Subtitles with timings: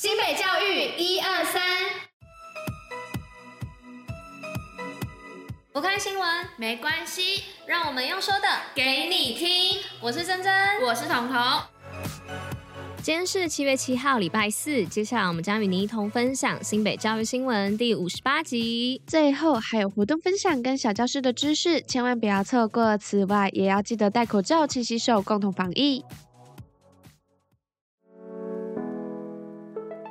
[0.00, 1.60] 新北教育一二三，
[5.72, 6.24] 不看新闻
[6.56, 9.82] 没关系，让我们用说的给你听。
[10.00, 11.36] 我是珍珍，我是彤彤。
[13.02, 14.86] 今天是七月七号，礼拜四。
[14.86, 19.02] 接下来我们将与您一同分享新北教育新闻第五十八集。
[19.04, 22.96] 最后还有活动分享跟小教室的知识，千万不要错过。
[22.96, 26.04] 此外，也要记得戴口罩、勤洗手，共同防疫。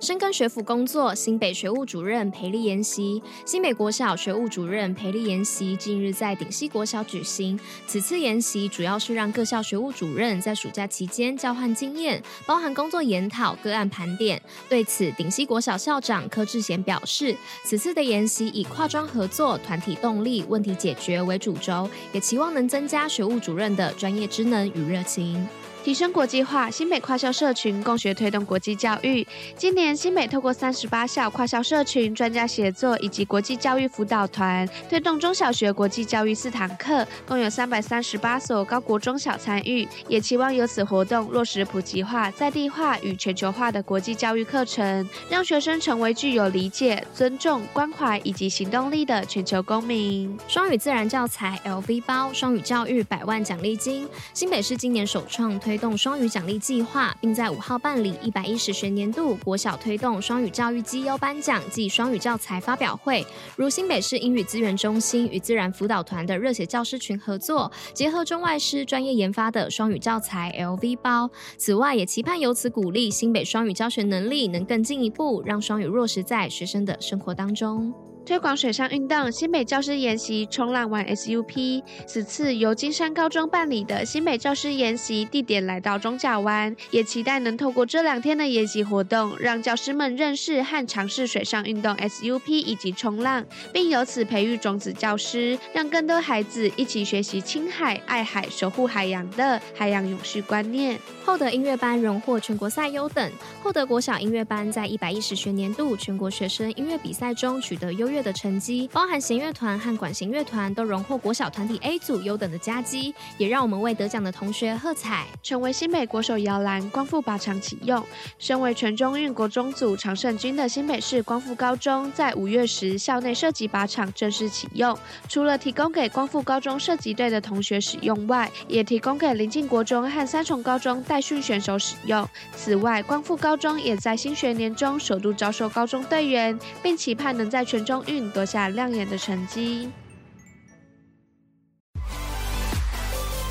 [0.00, 3.20] 深耕学府工作，新北学务主任培力研习。
[3.44, 7.58] 新北国小学务主任培力研习近日在顶溪国小举行。
[7.88, 14.40] 此次研习主要是让各校学务主任在暑假期间交换经验，包含工作研讨、个案盘点。
[14.68, 25.44] 对此，顶溪国小校长柯志贤表示，此次的研习以跨专合作、团体动力、问题解决为主轴，也期望能增加学务主任的专业知能与热情。
[25.88, 29.26] 提升国际化，新北跨校社群共学推动国际教育。
[29.56, 39.88] 今年新北透过三十八校跨校社群专家协作以及国际教育辅导团，推动中小学国际教育四堂课，共有三百三十八所高国中小参与。
[40.08, 50.38] 也期望由此活动落实普及化、在地化与全球化的国际教育课程，让学生成为具有理解、尊重、关怀以及行动力的全球公民。
[50.48, 54.06] 双语自然教材 LV 包，双语教育百万奖励金。
[54.34, 63.24] 新北市今年首创推动双语奖励计划，并在五号办理一百一十学年度国小推动双语教育绩优颁奖暨双语教材发表会。
[63.56, 71.30] 如新北市英语资源中心与自然辅导团的热血教师群合作，结合中外师专业研发的双语教材 LV 包。
[71.56, 77.94] 此外，也期盼由此鼓励新北双语教学能力能更进一步，让双语落实在学生的生活当中。
[78.28, 81.82] 推广水上运动，新北教师研习冲浪玩 SUP。
[82.06, 101.00] 此次由金山高中办理的新北教师研习，地点来到中甲湾，也期待能透过这两天的研习活动，让教师们认识和尝试水上运动 SUP 以及冲浪，并由此培育种子教师，让更多孩子一起学习青海、爱海、守护海洋的海洋永续观念。
[101.24, 103.32] 厚德音乐班荣获全国赛优等，
[103.62, 115.26] 厚德国小音乐班在一百一十学年度全国学生音乐比赛中取得优越的成绩，包含弦乐团和管弦乐团都荣获国小团体 A 组优等的佳绩，也让我们为得奖的同学喝彩。
[115.42, 118.04] 成为新北国手摇篮光复靶场启用，
[118.38, 124.96] 身为全中运国中组常胜军的新北市光复高中，在五月时校内射击靶场正式启用。
[125.28, 132.28] 除了提供给光复高中射击队的同学使用外，也提供给临近国中和三重高中代训选手使用。
[132.56, 139.90] 此外，光复高中也在新学年中首度招收高中队员，并期盼能在全中运夺下亮眼的成绩。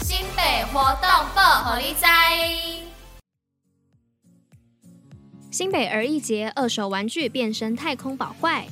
[0.02, 2.06] 新北活动报虎哩知。
[5.52, 8.68] 新北儿艺节，二手玩具变身太空宝怪。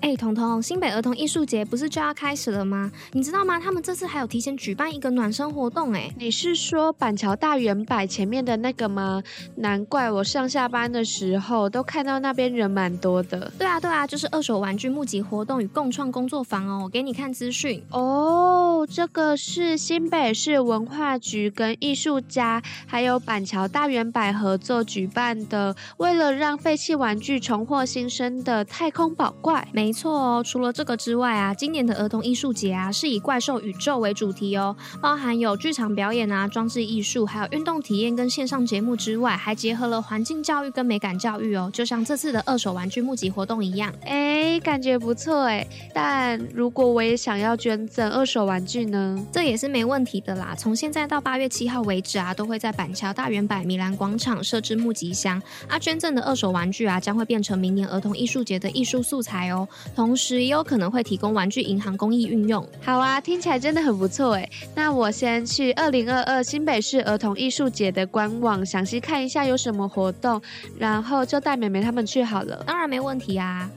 [0.00, 2.90] 哎，彤彤，新北儿童艺术节不是就要开始了吗？
[3.12, 3.60] 你知道吗？
[3.60, 5.92] 他们这次还有提前举办一个暖身活动。
[5.92, 9.22] 哎，你是说板桥大圆摆前面的那个吗？
[9.56, 13.52] 难怪我上下班的时候都看到那边人蛮多的。
[13.58, 16.80] 对啊，对啊，就是二手玩具募集活动与共创工作坊哦。
[16.84, 18.86] 我给你看资讯哦。
[18.90, 29.68] 这个是新北市文化局跟艺术家还有板桥大圆摆合作举办的，为了让废弃玩具重获新生的太空宝怪。
[29.72, 43.92] 没错哦，除了这个之外啊，今年的儿童艺术节啊是以怪兽宇宙为主题哦，包含有剧场表演啊、装置艺术，还有运动体验跟线上节目之外，还结合了环境教育跟美感教育哦，就像这次的二手玩具募集活动一样。
[44.02, 49.18] 哎，感觉不错哎，但如果我也想要捐赠二手玩具呢？
[49.32, 50.54] 这也是没问题的啦。
[50.58, 59.68] 从现在到八月七号为止啊，都会在板桥大圆百米兰广场设置募集箱啊，捐赠的二手玩具啊将会变成明年儿童艺术节的艺术素材哦。
[59.94, 62.66] 同时也有可能会提供玩具银行公益运用。
[62.82, 64.50] 好啊，听起来真的很不错诶。
[64.74, 70.40] 那我先去二零二二新北市儿童艺术节的官网详细看一下有什么活动，
[70.78, 72.62] 然后就带妹妹他们去好了。
[72.66, 73.70] 当然没问题啊。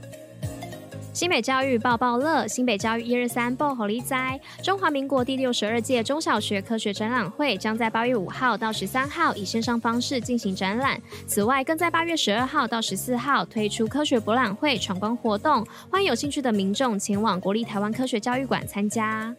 [1.14, 4.40] 新北教育报报乐，新北教育一二三报好利哉。
[4.64, 11.00] 中华民国第六十二届中小学科学展览会将在八月五号到十三号以线上方式进行展览。
[11.28, 19.36] 此外，更在八月十二号到十四号推出科学博览会闯关活动，欢迎有兴趣的民众前往国立台湾科学教育馆参加。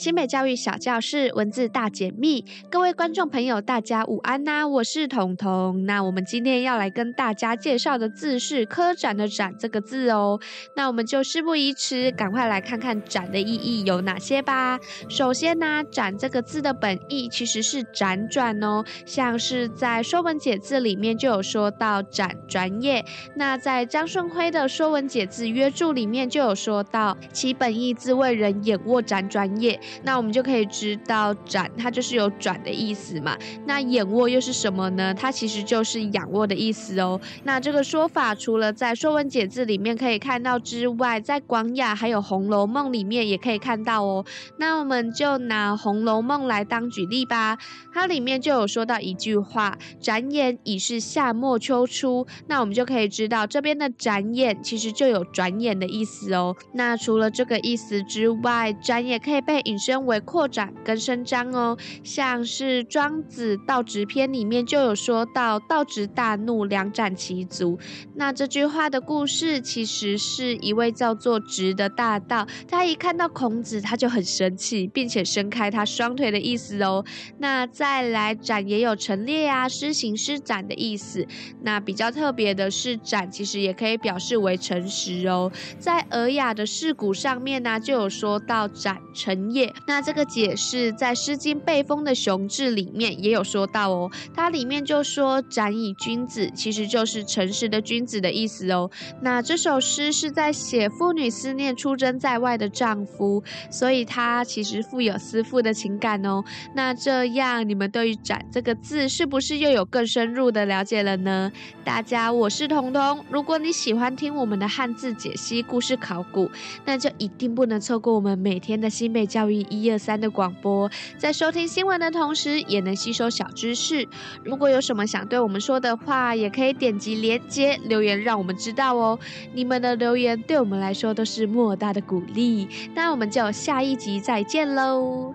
[0.00, 4.66] 新北教育小教室文字大解密，各位观众朋友，大家午安呐！
[4.66, 5.84] 我是彤彤。
[5.84, 10.40] 那我们今天要来跟大家介绍的字是“科展”的“展”这个字哦。
[10.74, 14.80] 那我们就事不宜迟，赶快来看看“展”的意义有哪些吧。
[15.10, 23.04] 首先呢，“展”这个字的本意其实是辗转哦，像是在《说文解字》里面就有说到“展转也”。
[23.36, 29.78] 那在张顺辉的《说文解字约注》里面就有说到“其本意字为人眼卧辗转也”。
[30.02, 33.36] 那我们就可以知道“转”它就是有转的意思嘛。
[33.66, 35.14] 那“眼卧”又是什么呢？
[35.14, 37.20] 它其实就是仰卧的意思哦。
[37.44, 44.24] 那这个说法除了在《说文解字》里面可以看到之外，在《广雅》还有《红楼梦》里面也可以看到哦。
[44.58, 47.58] 那我们就拿《红楼梦》来当举例吧。
[47.92, 56.54] 它里面就有说到一句话：“转眼已是夏末秋初。”那我们就可以知道这边的“转眼”其实就有转眼的意思哦。
[56.74, 61.76] 那除了这个意思之外，“转”也可以被引身为扩展跟伸张哦。
[62.04, 67.78] 像是《庄子·道直篇》里面就有说到“道直大怒，两展其足”。
[68.14, 77.04] 那这句话的故事其实是一位叫做直的大盗，他一看到孔子，他就很生气，并且伸开他双腿的意思哦。
[77.38, 81.26] 那再来，“展”也有陈列啊、施行、施展的意思。
[81.62, 85.50] 那比较特别的是，“展”其实也可以表示为诚实哦。
[85.78, 89.69] 在《尔雅》的释古上面呢、就有说到“展诚也”。
[89.86, 94.10] 那这个解释在《诗经·背风》的《雄志》里面也有说到哦。
[94.34, 98.90] 它里面就说“展以君子”，其实就是诚实的君子的意思哦。
[99.22, 106.42] 那这首诗是在写妇女思念出征在外的丈夫，所以它其实富有思妇的情感哦。
[106.74, 107.60] 那这样。
[107.70, 111.52] 你们对于“展”这个字是不是又有更深入的了解了呢？
[111.84, 113.24] 大家，我是彤彤。
[113.30, 116.50] 如果你喜欢听我们的汉字解析、故事考古，
[116.84, 120.90] 那就一定不能错过我们每天的新北教育一二三的广播。
[121.18, 124.08] 在收听新闻的同时，也能吸收小知识。
[124.44, 129.18] 如果有什么想对我们说的话，也可以点击连接留言，让我们知道哦。
[129.52, 132.68] 你们的留言对我们来说都是莫大的鼓励。
[132.94, 135.34] 那我们就下一集再见喽。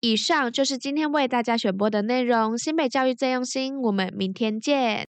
[0.00, 2.58] 以上就是今天为大家选播的内容。
[2.58, 5.00] 新北教育最用心，我们明天见。